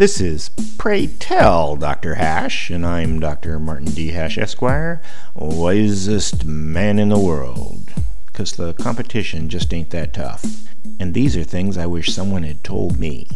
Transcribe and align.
This 0.00 0.18
is 0.18 0.48
Pray 0.78 1.08
Tell 1.08 1.76
Dr. 1.76 2.14
Hash, 2.14 2.70
and 2.70 2.86
I'm 2.86 3.20
Dr. 3.20 3.58
Martin 3.58 3.90
D. 3.90 4.12
Hash, 4.12 4.38
Esquire, 4.38 5.02
wisest 5.34 6.46
man 6.46 6.98
in 6.98 7.10
the 7.10 7.18
world. 7.18 7.92
Because 8.24 8.52
the 8.52 8.72
competition 8.72 9.50
just 9.50 9.74
ain't 9.74 9.90
that 9.90 10.14
tough. 10.14 10.42
And 10.98 11.12
these 11.12 11.36
are 11.36 11.44
things 11.44 11.76
I 11.76 11.84
wish 11.84 12.14
someone 12.14 12.44
had 12.44 12.64
told 12.64 12.98
me. 12.98 13.28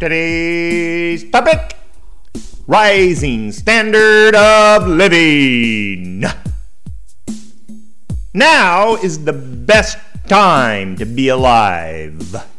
Today's 0.00 1.30
topic 1.30 1.76
Rising 2.66 3.52
Standard 3.52 4.34
of 4.34 4.88
Living. 4.88 6.24
Now 8.34 8.96
is 8.96 9.24
the 9.24 9.32
best 9.32 9.96
time 10.26 10.96
to 10.96 11.04
be 11.06 11.28
alive. 11.28 12.49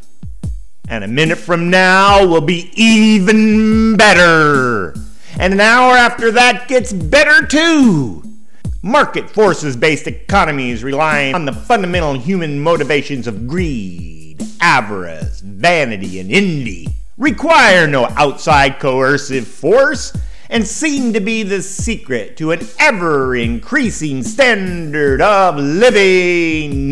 And 0.87 1.03
a 1.03 1.07
minute 1.07 1.37
from 1.37 1.69
now 1.69 2.25
will 2.25 2.41
be 2.41 2.71
even 2.75 3.95
better. 3.95 4.93
And 5.39 5.53
an 5.53 5.61
hour 5.61 5.95
after 5.95 6.31
that 6.31 6.67
gets 6.67 6.91
better 6.91 7.45
too. 7.45 8.23
Market 8.83 9.29
forces 9.29 9.75
based 9.77 10.07
economies 10.07 10.83
relying 10.83 11.35
on 11.35 11.45
the 11.45 11.53
fundamental 11.53 12.13
human 12.13 12.59
motivations 12.59 13.27
of 13.27 13.47
greed, 13.47 14.41
avarice, 14.59 15.39
vanity, 15.41 16.19
and 16.19 16.31
envy 16.31 16.87
require 17.17 17.85
no 17.85 18.05
outside 18.17 18.79
coercive 18.79 19.47
force 19.47 20.11
and 20.49 20.67
seem 20.67 21.13
to 21.13 21.19
be 21.19 21.43
the 21.43 21.61
secret 21.61 22.35
to 22.37 22.51
an 22.51 22.59
ever 22.79 23.35
increasing 23.35 24.23
standard 24.23 25.21
of 25.21 25.55
living. 25.57 26.91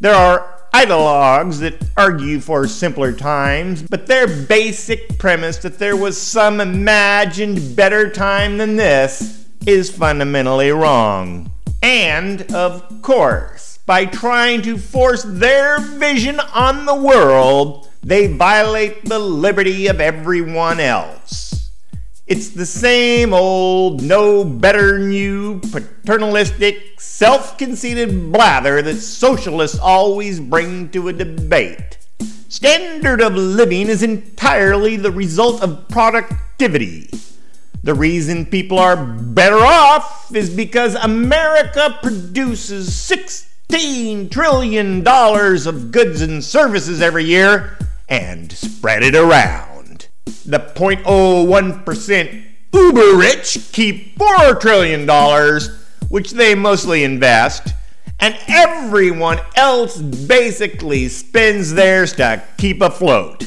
There 0.00 0.14
are 0.14 0.51
ideologues 0.74 1.58
that 1.60 1.74
argue 1.96 2.40
for 2.40 2.66
simpler 2.66 3.12
times, 3.12 3.82
but 3.82 4.06
their 4.06 4.26
basic 4.26 5.18
premise 5.18 5.58
that 5.58 5.78
there 5.78 5.96
was 5.96 6.20
some 6.20 6.60
imagined 6.60 7.76
better 7.76 8.10
time 8.10 8.58
than 8.58 8.76
this 8.76 9.46
is 9.66 9.90
fundamentally 9.90 10.70
wrong. 10.70 11.50
And, 11.82 12.50
of 12.52 13.02
course, 13.02 13.78
by 13.86 14.06
trying 14.06 14.62
to 14.62 14.78
force 14.78 15.24
their 15.26 15.80
vision 15.80 16.40
on 16.40 16.86
the 16.86 16.94
world, 16.94 17.90
they 18.02 18.26
violate 18.28 19.04
the 19.04 19.18
liberty 19.18 19.88
of 19.88 20.00
everyone 20.00 20.80
else. 20.80 21.51
It's 22.24 22.50
the 22.50 22.66
same 22.66 23.34
old, 23.34 24.00
no 24.00 24.44
better 24.44 25.10
you, 25.10 25.60
paternalistic, 25.72 27.00
self 27.00 27.58
conceited 27.58 28.32
blather 28.32 28.80
that 28.80 28.98
socialists 28.98 29.78
always 29.78 30.38
bring 30.38 30.88
to 30.90 31.08
a 31.08 31.12
debate. 31.12 31.98
Standard 32.48 33.20
of 33.20 33.34
living 33.34 33.88
is 33.88 34.04
entirely 34.04 34.96
the 34.96 35.10
result 35.10 35.62
of 35.62 35.88
productivity. 35.88 37.10
The 37.82 37.94
reason 37.94 38.46
people 38.46 38.78
are 38.78 38.96
better 38.96 39.56
off 39.56 40.32
is 40.32 40.48
because 40.48 40.94
America 40.94 41.98
produces 42.04 42.88
$16 42.90 44.30
trillion 44.30 45.04
of 45.04 45.90
goods 45.90 46.20
and 46.20 46.44
services 46.44 47.02
every 47.02 47.24
year 47.24 47.76
and 48.08 48.52
spread 48.52 49.02
it 49.02 49.16
around 49.16 49.71
the 50.44 50.58
0.01% 50.58 52.44
uber 52.72 53.16
rich 53.16 53.70
keep 53.72 54.18
$4 54.18 54.60
trillion, 54.60 55.08
which 56.08 56.32
they 56.32 56.54
mostly 56.54 57.04
invest, 57.04 57.68
and 58.20 58.36
everyone 58.48 59.40
else 59.56 60.00
basically 60.00 61.08
spends 61.08 61.74
theirs 61.74 62.14
to 62.14 62.42
keep 62.56 62.80
afloat, 62.80 63.46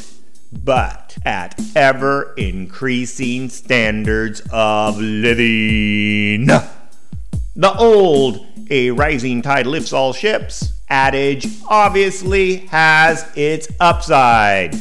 but 0.52 1.18
at 1.26 1.60
ever 1.76 2.34
increasing 2.38 3.50
standards 3.50 4.42
of 4.52 5.00
living. 5.00 6.48
The 6.48 7.74
old, 7.78 8.46
a 8.70 8.92
rising 8.92 9.42
tide 9.42 9.66
lifts 9.66 9.94
all 9.94 10.14
ships 10.14 10.74
adage 10.90 11.48
obviously 11.68 12.58
has 12.68 13.26
its 13.36 13.68
upside. 13.80 14.76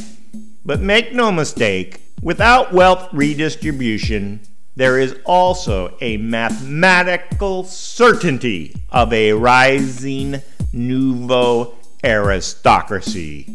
But 0.63 0.81
make 0.81 1.13
no 1.13 1.31
mistake, 1.31 2.01
without 2.25 2.73
wealth 2.73 3.07
redistribution, 3.13 4.41
there 4.75 4.99
is 4.99 5.15
also 5.25 5.95
a 6.01 6.17
mathematical 6.17 7.63
certainty 7.63 8.75
of 8.89 9.13
a 9.13 9.31
rising 9.31 10.41
nouveau 10.73 11.75
aristocracy. 12.03 13.47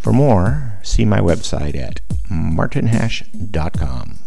For 0.00 0.12
more, 0.12 0.80
see 0.82 1.04
my 1.04 1.20
website 1.20 1.76
at 1.76 2.00
martinhash.com. 2.28 4.23